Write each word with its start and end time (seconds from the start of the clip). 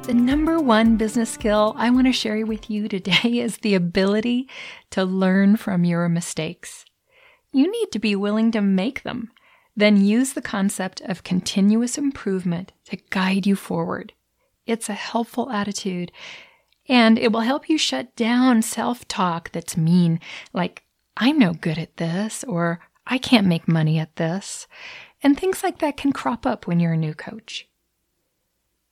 The 0.03 0.15
number 0.15 0.59
one 0.59 0.97
business 0.97 1.31
skill 1.31 1.77
I 1.79 1.91
want 1.91 2.09
to 2.09 2.13
share 2.13 2.45
with 2.45 2.69
you 2.69 2.89
today 2.89 3.39
is 3.39 3.59
the 3.59 3.77
ability 3.77 4.49
to 4.91 5.05
learn 5.05 5.57
from 5.57 5.85
your 5.85 6.09
mistakes. 6.09 6.85
You 7.53 7.71
need 7.71 7.93
to 7.93 8.01
be 8.01 8.17
willing 8.17 8.51
to 8.51 8.61
make 8.61 9.05
them, 9.05 9.31
then 9.77 10.05
use 10.05 10.33
the 10.33 10.43
concept 10.43 11.01
of 11.03 11.23
continuous 11.23 11.97
improvement 11.97 12.73
to 12.87 12.99
guide 13.11 13.47
you 13.47 13.55
forward. 13.55 14.13
It's 14.67 14.89
a 14.89 14.95
helpful 14.95 15.53
attitude, 15.53 16.11
and 16.89 17.17
it 17.17 17.31
will 17.31 17.43
help 17.43 17.69
you 17.69 17.79
shut 17.79 18.17
down 18.17 18.63
self 18.63 19.07
talk 19.07 19.53
that's 19.53 19.77
mean, 19.77 20.19
like, 20.53 20.83
I'm 21.17 21.39
no 21.39 21.53
good 21.53 21.79
at 21.79 21.99
this, 21.99 22.43
or 22.43 22.81
I 23.07 23.19
can't 23.19 23.47
make 23.47 23.69
money 23.69 24.01
at 24.01 24.17
this. 24.17 24.67
And 25.23 25.39
things 25.39 25.63
like 25.63 25.79
that 25.79 25.97
can 25.97 26.13
crop 26.13 26.45
up 26.45 26.67
when 26.67 26.81
you're 26.81 26.95
a 26.95 26.97
new 26.97 27.15
coach. 27.15 27.68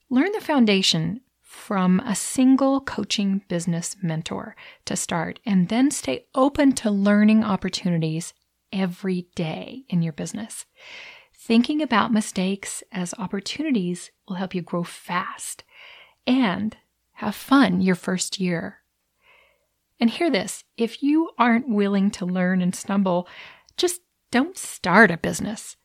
Learn 0.09 0.31
the 0.31 0.41
foundation 0.41 1.21
from 1.41 1.99
a 2.01 2.15
single 2.15 2.79
coaching 2.79 3.41
business 3.47 3.97
mentor 4.01 4.55
to 4.85 4.95
start, 4.95 5.39
and 5.45 5.67
then 5.69 5.91
stay 5.91 6.25
open 6.33 6.71
to 6.73 6.89
learning 6.89 7.43
opportunities 7.43 8.33
every 8.71 9.27
day 9.35 9.83
in 9.89 10.01
your 10.01 10.13
business. 10.13 10.65
Thinking 11.35 11.81
about 11.81 12.13
mistakes 12.13 12.83
as 12.91 13.13
opportunities 13.17 14.11
will 14.27 14.35
help 14.35 14.53
you 14.53 14.61
grow 14.61 14.83
fast 14.83 15.63
and 16.25 16.77
have 17.13 17.35
fun 17.35 17.81
your 17.81 17.95
first 17.95 18.39
year. 18.39 18.79
And 19.99 20.09
hear 20.09 20.29
this 20.29 20.63
if 20.77 21.01
you 21.01 21.31
aren't 21.37 21.67
willing 21.67 22.11
to 22.11 22.25
learn 22.25 22.61
and 22.61 22.75
stumble, 22.75 23.27
just 23.77 24.01
don't 24.31 24.57
start 24.57 25.11
a 25.11 25.17
business. 25.17 25.75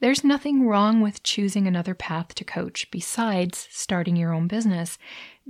There's 0.00 0.22
nothing 0.22 0.66
wrong 0.66 1.00
with 1.00 1.24
choosing 1.24 1.66
another 1.66 1.94
path 1.94 2.34
to 2.36 2.44
coach 2.44 2.88
besides 2.90 3.66
starting 3.70 4.14
your 4.14 4.32
own 4.32 4.46
business. 4.46 4.96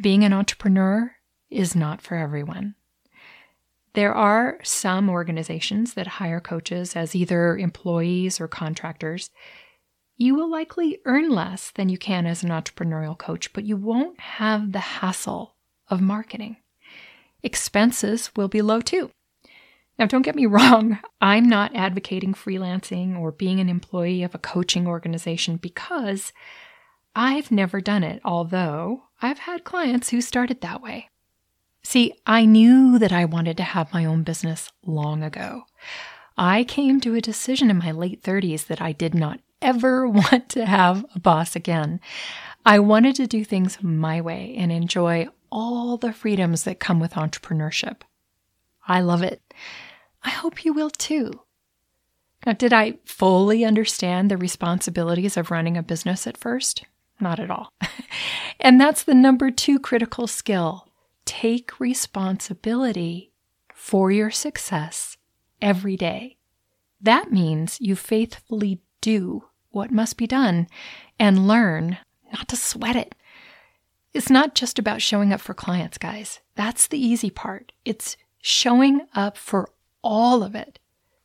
Being 0.01 0.25
an 0.25 0.33
entrepreneur 0.33 1.17
is 1.51 1.77
not 1.77 2.01
for 2.01 2.17
everyone. 2.17 2.75
There 3.93 4.15
are 4.15 4.59
some 4.63 5.11
organizations 5.11 5.95
that 5.95 6.07
hire 6.07 6.41
coaches 6.41 6.97
as 6.97 7.15
either 7.15 7.59
employees 7.59 8.41
or 8.41 8.49
contractors. 8.49 9.31
You 10.17 10.35
will 10.35 10.51
likely 10.51 10.99
earn 11.05 11.31
less 11.31 11.71
than 11.71 11.89
you 11.89 11.99
can 11.99 12.27
as 12.27 12.43
an 12.43 12.51
entrepreneurial 12.51 13.19
coach, 13.19 13.53
but 13.53 13.65
you 13.65 13.77
won't 13.77 14.19
have 14.21 14.73
the 14.73 14.79
hassle 14.79 15.57
of 15.89 16.01
marketing. 16.01 16.57
Expenses 17.43 18.31
will 18.35 18.49
be 18.49 18.63
low 18.63 18.81
too. 18.81 19.11
Now, 19.99 20.07
don't 20.07 20.23
get 20.23 20.37
me 20.37 20.47
wrong, 20.47 20.99
I'm 21.21 21.49
not 21.49 21.75
advocating 21.75 22.35
freelancing 22.35 23.19
or 23.19 23.33
being 23.33 23.59
an 23.59 23.69
employee 23.69 24.23
of 24.23 24.35
a 24.35 24.39
coaching 24.39 24.87
organization 24.87 25.57
because 25.57 26.33
I've 27.17 27.51
never 27.51 27.81
done 27.81 28.05
it, 28.05 28.21
although 28.25 29.05
I've 29.21 29.41
had 29.41 29.65
clients 29.65 30.11
who 30.11 30.21
started 30.21 30.61
that 30.61 30.81
way. 30.81 31.11
See, 31.83 32.13
I 32.27 32.45
knew 32.45 32.99
that 32.99 33.13
I 33.13 33.25
wanted 33.25 33.57
to 33.57 33.63
have 33.63 33.93
my 33.93 34.05
own 34.05 34.23
business 34.23 34.71
long 34.85 35.23
ago. 35.23 35.65
I 36.37 36.63
came 36.63 37.01
to 37.01 37.15
a 37.15 37.21
decision 37.21 37.71
in 37.71 37.79
my 37.79 37.91
late 37.91 38.23
30s 38.23 38.67
that 38.67 38.81
I 38.81 38.93
did 38.93 39.15
not 39.15 39.41
ever 39.61 40.07
want 40.09 40.49
to 40.51 40.67
have 40.67 41.05
a 41.15 41.19
boss 41.19 41.57
again. 41.57 42.01
I 42.65 42.79
wanted 42.79 43.17
to 43.17 43.27
do 43.27 43.45
things 43.45 43.83
my 43.83 44.21
way 44.21 44.55
and 44.57 44.71
enjoy 44.71 45.29
all 45.51 45.97
the 45.97 46.13
freedoms 46.13 46.65
that 46.65 46.79
come 46.79 47.01
with 47.01 47.15
entrepreneurship. 47.15 48.03
I 48.87 49.01
love 49.01 49.23
it. 49.23 49.43
I 50.29 50.31
hope 50.31 50.63
you 50.63 50.75
will 50.75 50.91
too. 50.91 51.41
Now, 52.45 52.53
did 52.53 52.71
I 52.71 52.99
fully 53.07 53.65
understand 53.65 54.31
the 54.31 54.37
responsibilities 54.37 55.39
of 55.39 55.51
running 55.51 55.79
a 55.79 55.83
business 55.83 56.27
at 56.27 56.37
first? 56.37 56.85
Not 57.19 57.41
at 57.41 57.51
all. 57.51 57.73
and 58.61 58.79
that's 58.79 59.03
the 59.03 59.15
number 59.15 59.51
two 59.51 59.79
critical 59.79 60.27
skill 60.27 60.87
take 61.25 61.81
responsibility 61.81 63.33
for 63.73 64.11
your 64.11 64.31
success 64.31 65.17
every 65.63 65.97
day. 65.97 66.37
That 67.01 67.33
means 67.33 67.81
you 67.81 67.97
faithfully 67.97 68.83
do 69.01 69.45
what 69.71 69.91
must 69.91 70.19
be 70.19 70.27
done 70.27 70.67
and 71.19 71.49
learn 71.49 71.97
not 72.35 72.49
to 72.49 72.57
sweat 72.57 72.97
it. 72.97 73.15
It's 74.13 74.29
not 74.29 74.55
just 74.55 74.79
about 74.79 75.01
showing 75.01 75.33
up 75.33 75.41
for 75.41 75.55
clients, 75.55 75.97
guys. 75.97 76.41
That's 76.55 76.87
the 76.87 77.03
easy 77.03 77.31
part. 77.31 77.73
It's 77.87 78.19
showing 78.43 79.07
up 79.15 79.39
for 79.39 79.71
all 80.09 80.43
of 80.43 80.55
it. 80.55 80.79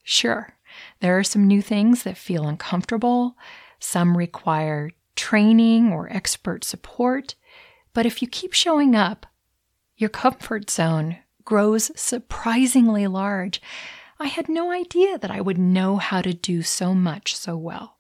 Sure, 0.04 0.58
there 1.00 1.18
are 1.18 1.24
some 1.24 1.48
new 1.48 1.62
things 1.62 2.04
that 2.04 2.18
feel 2.18 2.46
uncomfortable. 2.46 3.38
Some 3.80 4.18
require 4.18 4.92
training 5.16 5.92
or 5.92 6.12
expert 6.12 6.66
support. 6.66 7.36
But 7.94 8.06
if 8.06 8.22
you 8.22 8.28
keep 8.28 8.52
showing 8.52 8.94
up, 8.94 9.26
your 9.96 10.10
comfort 10.10 10.70
zone 10.70 11.18
grows 11.46 11.92
surprisingly 11.96 13.08
large. 13.08 13.62
I 14.20 14.28
had 14.28 14.50
no 14.50 14.72
idea 14.72 15.18
that 15.18 15.32
I 15.32 15.40
would 15.40 15.58
know 15.58 15.98
how 15.98 16.22
to 16.22 16.34
do 16.34 16.62
so 16.62 16.94
much 16.94 17.36
so 17.36 17.56
well. 17.56 17.98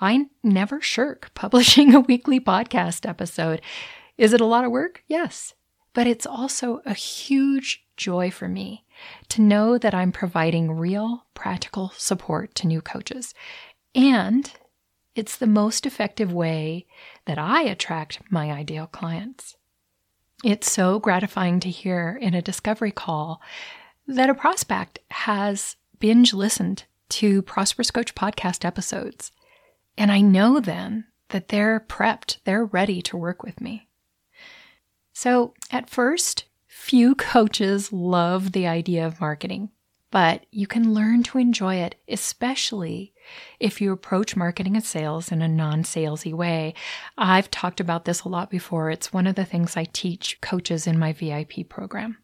I 0.00 0.26
never 0.42 0.80
shirk 0.80 1.32
publishing 1.34 1.92
a 1.94 2.00
weekly 2.00 2.38
podcast 2.38 3.08
episode. 3.08 3.62
Is 4.16 4.32
it 4.32 4.40
a 4.40 4.46
lot 4.46 4.64
of 4.64 4.70
work? 4.70 5.02
Yes. 5.08 5.54
But 5.94 6.06
it's 6.06 6.26
also 6.26 6.82
a 6.84 6.92
huge 6.92 7.86
joy 7.96 8.30
for 8.30 8.48
me 8.48 8.84
to 9.28 9.40
know 9.40 9.78
that 9.78 9.94
I'm 9.94 10.12
providing 10.12 10.72
real, 10.72 11.24
practical 11.34 11.92
support 11.96 12.54
to 12.56 12.66
new 12.66 12.80
coaches. 12.80 13.32
And 13.94 14.50
it's 15.14 15.36
the 15.36 15.46
most 15.46 15.86
effective 15.86 16.32
way 16.32 16.86
that 17.26 17.38
I 17.38 17.62
attract 17.62 18.20
my 18.30 18.50
ideal 18.50 18.86
clients. 18.86 19.56
It's 20.42 20.70
so 20.70 20.98
gratifying 20.98 21.60
to 21.60 21.70
hear 21.70 22.18
in 22.20 22.34
a 22.34 22.42
discovery 22.42 22.90
call 22.90 23.40
that 24.06 24.28
a 24.28 24.34
prospect 24.34 24.98
has 25.10 25.76
binge 26.00 26.34
listened 26.34 26.84
to 27.10 27.42
Prosperous 27.42 27.90
Coach 27.90 28.14
podcast 28.14 28.64
episodes. 28.64 29.30
And 29.96 30.10
I 30.10 30.20
know 30.20 30.58
then 30.60 31.06
that 31.28 31.48
they're 31.48 31.80
prepped, 31.80 32.38
they're 32.44 32.64
ready 32.64 33.00
to 33.02 33.16
work 33.16 33.42
with 33.42 33.60
me. 33.60 33.88
So, 35.14 35.54
at 35.70 35.88
first, 35.88 36.44
few 36.66 37.14
coaches 37.14 37.92
love 37.92 38.50
the 38.50 38.66
idea 38.66 39.06
of 39.06 39.20
marketing, 39.20 39.70
but 40.10 40.44
you 40.50 40.66
can 40.66 40.92
learn 40.92 41.22
to 41.22 41.38
enjoy 41.38 41.76
it, 41.76 41.94
especially 42.08 43.14
if 43.60 43.80
you 43.80 43.92
approach 43.92 44.36
marketing 44.36 44.74
and 44.74 44.84
sales 44.84 45.30
in 45.30 45.40
a 45.40 45.48
non 45.48 45.84
salesy 45.84 46.34
way. 46.34 46.74
I've 47.16 47.50
talked 47.50 47.78
about 47.78 48.04
this 48.04 48.22
a 48.24 48.28
lot 48.28 48.50
before. 48.50 48.90
It's 48.90 49.12
one 49.12 49.28
of 49.28 49.36
the 49.36 49.44
things 49.44 49.76
I 49.76 49.84
teach 49.84 50.40
coaches 50.40 50.84
in 50.86 50.98
my 50.98 51.12
VIP 51.12 51.68
program. 51.68 52.18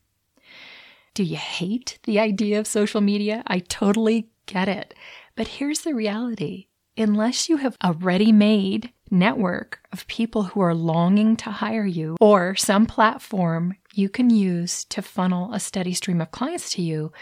Do 1.14 1.22
you 1.22 1.36
hate 1.36 2.00
the 2.02 2.18
idea 2.18 2.58
of 2.58 2.66
social 2.66 3.00
media? 3.00 3.44
I 3.46 3.60
totally 3.60 4.30
get 4.46 4.68
it. 4.68 4.94
But 5.36 5.46
here's 5.46 5.82
the 5.82 5.94
reality 5.94 6.66
unless 7.00 7.48
you 7.48 7.56
have 7.56 7.76
a 7.80 7.92
ready 7.92 8.30
made 8.32 8.92
network 9.10 9.80
of 9.92 10.06
people 10.06 10.44
who 10.44 10.60
are 10.60 10.74
longing 10.74 11.36
to 11.36 11.50
hire 11.50 11.86
you 11.86 12.16
or 12.20 12.54
some 12.54 12.86
platform 12.86 13.74
you 13.92 14.08
can 14.08 14.30
use 14.30 14.84
to 14.84 15.02
funnel 15.02 15.52
a 15.52 15.58
steady 15.58 15.92
stream 15.94 16.20
of 16.20 16.30
clients 16.30 16.70
to 16.70 16.82
you, 16.82 17.12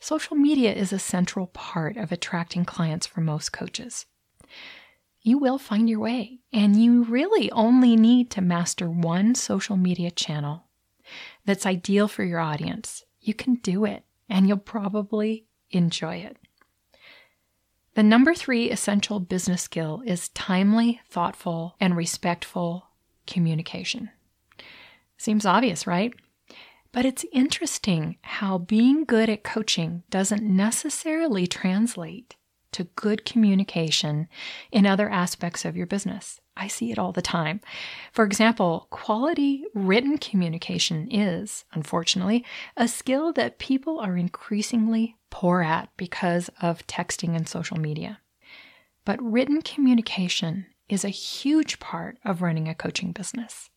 social 0.00 0.36
media 0.36 0.72
is 0.72 0.92
a 0.92 0.98
central 0.98 1.48
part 1.48 1.96
of 1.96 2.12
attracting 2.12 2.64
clients 2.64 3.06
for 3.06 3.20
most 3.20 3.52
coaches. 3.52 4.06
You 5.20 5.38
will 5.38 5.58
find 5.58 5.88
your 5.88 6.00
way, 6.00 6.40
and 6.52 6.82
you 6.82 7.04
really 7.04 7.50
only 7.52 7.96
need 7.96 8.30
to 8.32 8.40
master 8.40 8.90
one 8.90 9.34
social 9.34 9.76
media 9.76 10.10
channel 10.10 10.64
that's 11.44 11.66
ideal 11.66 12.08
for 12.08 12.24
your 12.24 12.40
audience. 12.40 13.04
You 13.20 13.34
can 13.34 13.54
do 13.56 13.84
it, 13.84 14.04
and 14.28 14.48
you'll 14.48 14.58
probably 14.58 15.46
enjoy 15.70 16.16
it. 16.16 16.36
The 17.94 18.02
number 18.02 18.34
three 18.34 18.70
essential 18.70 19.20
business 19.20 19.62
skill 19.62 20.02
is 20.06 20.30
timely, 20.30 21.00
thoughtful, 21.10 21.76
and 21.78 21.94
respectful 21.94 22.86
communication. 23.26 24.10
Seems 25.18 25.44
obvious, 25.44 25.86
right? 25.86 26.12
But 26.90 27.04
it's 27.04 27.26
interesting 27.32 28.16
how 28.22 28.58
being 28.58 29.04
good 29.04 29.28
at 29.28 29.44
coaching 29.44 30.04
doesn't 30.10 30.42
necessarily 30.42 31.46
translate 31.46 32.36
to 32.72 32.84
good 32.96 33.26
communication 33.26 34.28
in 34.70 34.86
other 34.86 35.10
aspects 35.10 35.64
of 35.64 35.76
your 35.76 35.86
business. 35.86 36.40
I 36.56 36.68
see 36.68 36.90
it 36.92 36.98
all 36.98 37.12
the 37.12 37.22
time. 37.22 37.60
For 38.12 38.24
example, 38.24 38.86
quality 38.90 39.64
written 39.74 40.18
communication 40.18 41.08
is, 41.10 41.64
unfortunately, 41.72 42.44
a 42.76 42.88
skill 42.88 43.32
that 43.34 43.58
people 43.58 44.00
are 44.00 44.16
increasingly 44.16 45.16
poor 45.32 45.62
at 45.62 45.88
because 45.96 46.50
of 46.60 46.86
texting 46.86 47.34
and 47.34 47.48
social 47.48 47.78
media. 47.78 48.20
But 49.04 49.20
written 49.20 49.62
communication 49.62 50.66
is 50.88 51.04
a 51.04 51.08
huge 51.08 51.80
part 51.80 52.18
of 52.24 52.42
running 52.42 52.68
a 52.68 52.74
coaching 52.74 53.10
business. 53.10 53.70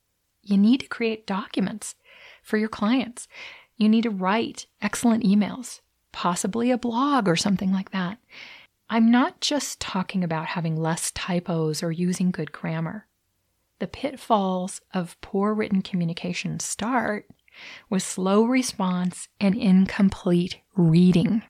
You 0.44 0.58
need 0.58 0.82
to 0.82 0.88
create 0.88 1.26
documents 1.26 1.96
for 2.44 2.58
your 2.58 2.70
clients. 2.70 3.28
You 3.78 3.90
need 3.90 4.04
to 4.04 4.10
write 4.10 4.68
excellent 4.82 5.24
emails, 5.24 5.80
possibly 6.12 6.70
a 6.70 6.78
blog 6.78 7.28
or 7.28 7.38
something 7.38 7.72
like 7.72 7.92
that. 7.92 8.20
I'm 8.90 9.10
not 9.10 9.42
just 9.42 9.80
talking 9.80 10.24
about 10.24 10.48
having 10.48 10.76
less 10.76 11.10
typos 11.12 11.82
or 11.82 11.92
using 11.92 12.30
good 12.32 12.52
grammar. 12.52 13.08
The 13.80 13.88
pitfalls 13.88 14.82
of 14.94 15.20
poor 15.22 15.54
written 15.54 15.82
communication 15.82 16.60
start 16.60 17.28
with 17.90 18.04
slow 18.04 18.44
response 18.44 19.30
and 19.40 19.56
incomplete 19.56 20.60
reading. 20.76 21.44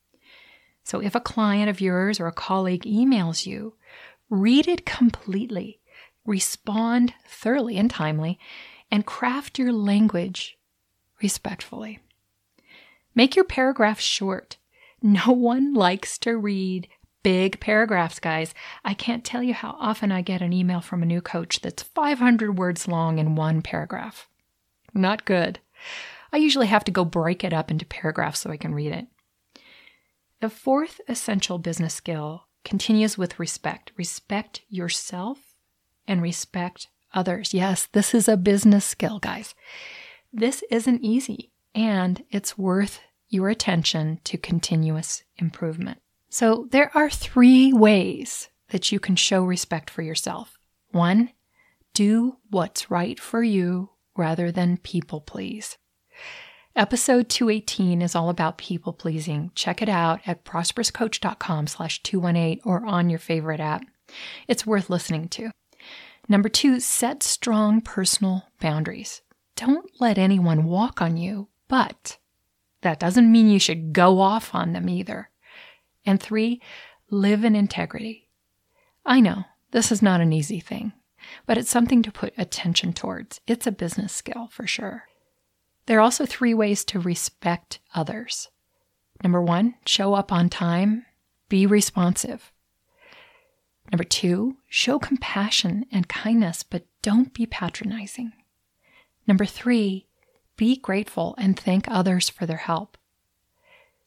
So 0.83 1.01
if 1.01 1.15
a 1.15 1.19
client 1.19 1.69
of 1.69 1.81
yours 1.81 2.19
or 2.19 2.27
a 2.27 2.31
colleague 2.31 2.83
emails 2.83 3.45
you, 3.45 3.75
read 4.29 4.67
it 4.67 4.85
completely, 4.85 5.79
respond 6.25 7.13
thoroughly 7.27 7.77
and 7.77 7.89
timely, 7.89 8.39
and 8.91 9.05
craft 9.05 9.57
your 9.57 9.71
language 9.71 10.57
respectfully. 11.21 11.99
Make 13.15 13.35
your 13.35 13.45
paragraphs 13.45 14.03
short. 14.03 14.57
No 15.01 15.33
one 15.33 15.75
likes 15.75 16.17
to 16.19 16.35
read 16.35 16.87
big 17.21 17.59
paragraphs, 17.59 18.19
guys. 18.19 18.55
I 18.83 18.95
can't 18.95 19.23
tell 19.23 19.43
you 19.43 19.53
how 19.53 19.75
often 19.79 20.11
I 20.11 20.21
get 20.21 20.41
an 20.41 20.53
email 20.53 20.81
from 20.81 21.03
a 21.03 21.05
new 21.05 21.21
coach 21.21 21.59
that's 21.61 21.83
500 21.83 22.57
words 22.57 22.87
long 22.87 23.19
in 23.19 23.35
one 23.35 23.61
paragraph. 23.61 24.27
Not 24.95 25.25
good. 25.25 25.59
I 26.31 26.37
usually 26.37 26.67
have 26.67 26.83
to 26.85 26.91
go 26.91 27.05
break 27.05 27.43
it 27.43 27.53
up 27.53 27.69
into 27.69 27.85
paragraphs 27.85 28.39
so 28.39 28.49
I 28.49 28.57
can 28.57 28.73
read 28.73 28.93
it. 28.93 29.07
The 30.41 30.49
fourth 30.49 30.99
essential 31.07 31.57
business 31.57 31.93
skill 31.93 32.43
continues 32.63 33.17
with 33.17 33.39
respect. 33.39 33.91
Respect 33.97 34.61
yourself 34.69 35.55
and 36.07 36.21
respect 36.21 36.87
others. 37.13 37.53
Yes, 37.53 37.87
this 37.93 38.13
is 38.13 38.27
a 38.27 38.37
business 38.37 38.85
skill, 38.85 39.19
guys. 39.19 39.55
This 40.33 40.63
isn't 40.69 41.03
easy, 41.03 41.51
and 41.73 42.23
it's 42.29 42.57
worth 42.57 42.99
your 43.29 43.49
attention 43.49 44.19
to 44.25 44.37
continuous 44.37 45.23
improvement. 45.37 45.99
So 46.29 46.67
there 46.71 46.91
are 46.95 47.09
three 47.09 47.71
ways 47.71 48.49
that 48.69 48.91
you 48.91 48.99
can 48.99 49.15
show 49.15 49.43
respect 49.43 49.89
for 49.89 50.01
yourself. 50.01 50.59
One, 50.91 51.31
do 51.93 52.37
what's 52.49 52.91
right 52.91 53.19
for 53.19 53.41
you 53.41 53.91
rather 54.17 54.51
than 54.51 54.77
people 54.77 55.21
please. 55.21 55.77
Episode 56.77 57.29
218 57.29 58.01
is 58.01 58.15
all 58.15 58.27
about 58.27 58.57
people 58.57 58.91
pleasing. 58.91 59.49
Check 59.55 59.81
it 59.81 59.87
out 59.87 60.19
at 60.25 60.43
prosperouscoach.com 60.43 61.67
slash 61.67 62.03
218 62.03 62.59
or 62.65 62.85
on 62.85 63.09
your 63.09 63.17
favorite 63.17 63.61
app. 63.61 63.85
It's 64.49 64.65
worth 64.67 64.89
listening 64.89 65.29
to. 65.29 65.51
Number 66.27 66.49
two, 66.49 66.81
set 66.81 67.23
strong 67.23 67.79
personal 67.79 68.49
boundaries. 68.59 69.21
Don't 69.55 69.89
let 70.01 70.17
anyone 70.17 70.65
walk 70.65 71.01
on 71.01 71.15
you, 71.15 71.47
but 71.69 72.17
that 72.81 72.99
doesn't 72.99 73.31
mean 73.31 73.47
you 73.47 73.59
should 73.59 73.93
go 73.93 74.19
off 74.19 74.53
on 74.53 74.73
them 74.73 74.89
either. 74.89 75.29
And 76.05 76.21
three, 76.21 76.61
live 77.09 77.45
in 77.45 77.55
integrity. 77.55 78.27
I 79.05 79.21
know 79.21 79.45
this 79.71 79.93
is 79.93 80.01
not 80.01 80.19
an 80.19 80.33
easy 80.33 80.59
thing, 80.59 80.91
but 81.45 81.57
it's 81.57 81.69
something 81.69 82.03
to 82.03 82.11
put 82.11 82.33
attention 82.37 82.91
towards. 82.91 83.39
It's 83.47 83.65
a 83.65 83.71
business 83.71 84.11
skill 84.11 84.49
for 84.51 84.67
sure. 84.67 85.05
There 85.85 85.99
are 85.99 86.01
also 86.01 86.25
three 86.25 86.53
ways 86.53 86.83
to 86.85 86.99
respect 86.99 87.79
others. 87.93 88.49
Number 89.23 89.41
one, 89.41 89.75
show 89.85 90.13
up 90.13 90.31
on 90.31 90.49
time, 90.49 91.05
be 91.47 91.65
responsive. 91.65 92.51
Number 93.91 94.03
two, 94.03 94.57
show 94.67 94.97
compassion 94.97 95.85
and 95.91 96.07
kindness, 96.07 96.63
but 96.63 96.85
don't 97.01 97.33
be 97.33 97.45
patronizing. 97.45 98.33
Number 99.27 99.45
three, 99.45 100.07
be 100.57 100.77
grateful 100.77 101.35
and 101.37 101.57
thank 101.59 101.87
others 101.87 102.29
for 102.29 102.45
their 102.45 102.57
help. 102.57 102.97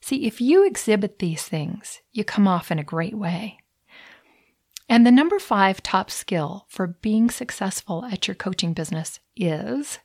See, 0.01 0.25
if 0.25 0.41
you 0.41 0.65
exhibit 0.65 1.19
these 1.19 1.43
things, 1.43 2.01
you 2.11 2.23
come 2.23 2.47
off 2.47 2.71
in 2.71 2.79
a 2.79 2.83
great 2.83 3.15
way. 3.15 3.59
And 4.87 5.05
the 5.05 5.11
number 5.11 5.39
five 5.39 5.83
top 5.83 6.09
skill 6.09 6.65
for 6.67 6.87
being 6.87 7.29
successful 7.29 8.05
at 8.05 8.27
your 8.27 8.35
coaching 8.35 8.73
business 8.73 9.19
is 9.35 9.99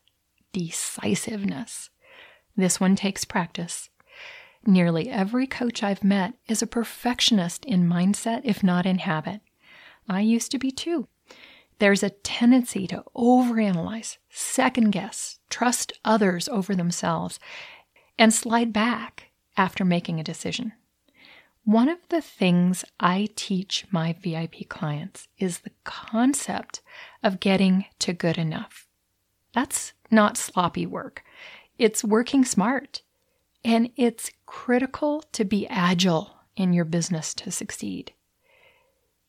decisiveness. 0.54 1.90
This 2.56 2.80
one 2.80 2.94
takes 2.94 3.24
practice. 3.24 3.90
Nearly 4.64 5.10
every 5.10 5.46
coach 5.46 5.82
I've 5.82 6.04
met 6.04 6.34
is 6.48 6.62
a 6.62 6.66
perfectionist 6.66 7.64
in 7.64 7.86
mindset, 7.86 8.42
if 8.44 8.62
not 8.62 8.86
in 8.86 8.98
habit. 8.98 9.40
I 10.08 10.20
used 10.20 10.50
to 10.52 10.58
be 10.58 10.70
too. 10.70 11.08
There's 11.80 12.04
a 12.04 12.10
tendency 12.10 12.86
to 12.86 13.04
overanalyze, 13.16 14.18
second 14.30 14.90
guess, 14.90 15.38
trust 15.50 15.92
others 16.04 16.48
over 16.48 16.74
themselves, 16.74 17.40
and 18.16 18.32
slide 18.32 18.72
back 18.72 19.30
after 19.56 19.84
making 19.84 20.20
a 20.20 20.24
decision. 20.24 20.72
One 21.64 21.88
of 21.88 21.98
the 22.10 22.20
things 22.20 22.84
I 23.00 23.28
teach 23.34 23.86
my 23.90 24.12
VIP 24.12 24.68
clients 24.68 25.28
is 25.38 25.60
the 25.60 25.72
concept 25.82 26.80
of 27.22 27.40
getting 27.40 27.86
to 28.00 28.12
good 28.12 28.38
enough. 28.38 28.83
That's 29.54 29.92
not 30.10 30.36
sloppy 30.36 30.86
work. 30.86 31.22
It's 31.78 32.04
working 32.04 32.44
smart. 32.44 33.02
And 33.64 33.90
it's 33.96 34.30
critical 34.44 35.24
to 35.32 35.44
be 35.44 35.66
agile 35.68 36.34
in 36.56 36.72
your 36.72 36.84
business 36.84 37.32
to 37.34 37.50
succeed. 37.50 38.12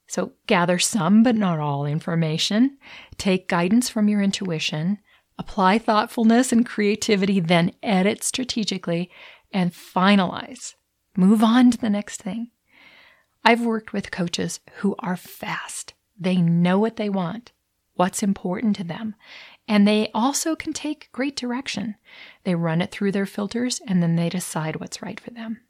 So 0.08 0.34
gather 0.46 0.78
some, 0.78 1.24
but 1.24 1.36
not 1.36 1.60
all 1.60 1.86
information. 1.86 2.78
Take 3.18 3.48
guidance 3.48 3.90
from 3.90 4.08
your 4.08 4.22
intuition. 4.22 5.00
Apply 5.38 5.78
thoughtfulness 5.78 6.52
and 6.52 6.66
creativity, 6.66 7.40
then 7.40 7.72
edit 7.82 8.24
strategically 8.24 9.10
and 9.52 9.72
finalize. 9.72 10.76
Move 11.18 11.44
on 11.44 11.72
to 11.72 11.78
the 11.78 11.90
next 11.90 12.22
thing. 12.22 12.52
I've 13.44 13.66
worked 13.66 13.94
with 13.94 14.12
coaches 14.12 14.60
who 14.78 14.96
are 15.00 15.18
fast. 15.18 15.94
They 16.20 16.38
know 16.38 16.80
what 16.80 16.96
they 16.96 17.10
want, 17.10 17.52
what's 17.96 18.24
important 18.24 18.76
to 18.78 18.84
them, 18.84 19.16
and 19.68 19.88
they 19.88 20.10
also 20.14 20.56
can 20.56 20.74
take 20.74 21.10
great 21.12 21.36
direction. 21.36 21.96
They 22.44 22.56
run 22.56 22.82
it 22.82 22.92
through 22.92 23.12
their 23.12 23.26
filters 23.26 23.82
and 23.88 24.02
then 24.02 24.16
they 24.16 24.30
decide 24.30 24.78
what's 24.78 25.02
right 25.02 25.20
for 25.20 25.32
them. 25.32 25.62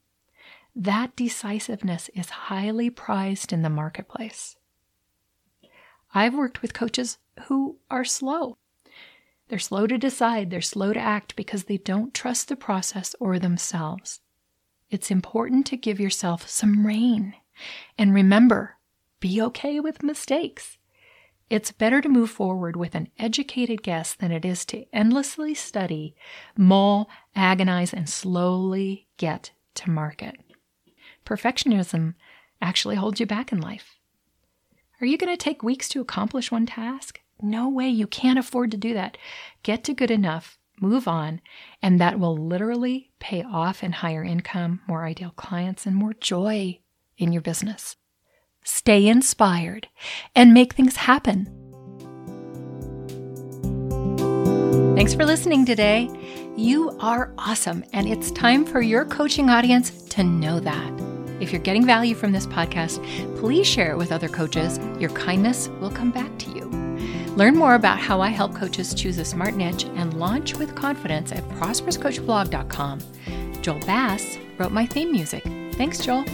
That 0.76 1.16
decisiveness 1.16 2.10
is 2.14 2.30
highly 2.30 2.90
prized 2.90 3.54
in 3.54 3.62
the 3.62 3.70
marketplace. 3.70 4.58
I've 6.14 6.34
worked 6.34 6.62
with 6.62 6.74
coaches 6.74 7.18
who 7.48 7.78
are 7.90 8.04
slow. 8.04 8.58
They're 9.48 9.60
slow 9.60 9.88
to 9.88 9.98
decide, 9.98 10.50
they're 10.50 10.62
slow 10.62 10.92
to 10.92 11.00
act 11.00 11.36
because 11.36 11.66
they 11.66 11.78
don't 11.78 12.14
trust 12.14 12.48
the 12.48 12.56
process 12.56 13.16
or 13.20 13.38
themselves. 13.38 14.22
It's 14.90 15.12
important 15.12 15.66
to 15.68 15.78
give 15.78 16.00
yourself 16.00 16.50
some 16.50 16.86
rein. 16.86 17.36
And 17.98 18.14
remember, 18.14 18.78
be 19.20 19.42
okay 19.42 19.80
with 19.80 20.04
mistakes. 20.04 20.78
It's 21.50 21.72
better 21.72 22.02
to 22.02 22.10
move 22.10 22.32
forward 22.32 22.76
with 22.76 22.96
an 22.96 23.10
educated 23.20 23.84
guess 23.84 24.16
than 24.16 24.32
it 24.32 24.44
is 24.46 24.66
to 24.66 24.86
endlessly 24.92 25.54
study, 25.54 26.16
mull, 26.58 27.08
agonize, 27.36 27.94
and 27.94 28.10
slowly 28.10 29.08
get 29.18 29.52
to 29.76 29.92
market. 29.92 30.38
Perfectionism 31.24 32.16
actually 32.62 32.96
holds 32.96 33.20
you 33.20 33.28
back 33.28 33.52
in 33.52 33.62
life. 33.62 33.96
Are 35.00 35.06
you 35.06 35.18
going 35.18 35.32
to 35.32 35.38
take 35.38 35.62
weeks 35.62 35.88
to 35.90 36.02
accomplish 36.02 36.52
one 36.52 36.66
task? 36.66 37.20
No 37.42 37.70
way, 37.70 37.90
you 37.90 38.08
can't 38.08 38.40
afford 38.40 38.72
to 38.72 38.78
do 38.78 38.94
that. 38.94 39.18
Get 39.62 39.84
to 39.84 39.94
good 39.94 40.10
enough, 40.10 40.58
move 40.82 41.08
on, 41.08 41.42
and 41.82 42.00
that 42.00 42.18
will 42.18 42.36
literally 42.36 43.12
pay 43.20 43.44
off 43.44 43.84
in 43.84 43.92
higher 43.92 44.24
income, 44.24 44.82
more 44.88 45.06
ideal 45.06 45.34
clients, 45.36 45.86
and 45.86 45.96
more 45.96 46.14
joy 46.14 46.80
in 47.18 47.32
your 47.34 47.42
business. 47.42 47.98
Stay 48.66 49.08
inspired 49.08 49.88
and 50.36 50.52
make 50.52 50.74
things 50.74 50.96
happen. 50.96 51.46
Thanks 54.96 55.14
for 55.14 55.24
listening 55.24 55.66
today. 55.66 56.10
You 56.58 56.98
are 57.00 57.32
awesome, 57.38 57.84
and 57.94 58.08
it's 58.08 58.32
time 58.32 58.66
for 58.66 58.82
your 58.82 59.06
coaching 59.06 59.52
audience 59.52 59.92
to 60.06 60.24
know 60.24 60.60
that. 60.60 60.92
If 61.40 61.52
you're 61.52 61.62
getting 61.62 61.86
value 61.86 62.16
from 62.16 62.32
this 62.32 62.48
podcast, 62.48 63.06
please 63.38 63.68
share 63.68 63.92
it 63.92 63.98
with 63.98 64.12
other 64.12 64.30
coaches. 64.30 64.80
Your 65.00 65.12
kindness 65.12 65.68
will 65.80 65.92
come 65.92 66.10
back 66.10 66.36
to 66.40 66.50
you. 66.50 66.66
Learn 67.36 67.56
more 67.56 67.76
about 67.76 68.00
how 68.00 68.20
I 68.20 68.30
help 68.30 68.56
coaches 68.56 68.96
choose 68.96 69.20
a 69.20 69.26
smart 69.26 69.56
niche 69.56 69.84
and 69.96 70.18
launch 70.18 70.56
with 70.56 70.74
confidence 70.74 71.32
at 71.32 71.48
prosperouscoachblog.com. 71.50 73.00
Joel 73.62 73.80
Bass 73.82 74.40
wrote 74.58 74.72
my 74.72 74.88
theme 74.88 75.12
music. 75.12 75.44
Thanks, 75.74 76.00
Joel. 76.00 76.26